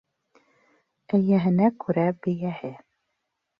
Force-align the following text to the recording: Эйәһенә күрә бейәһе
Эйәһенә 1.17 1.69
күрә 1.85 2.07
бейәһе 2.25 2.75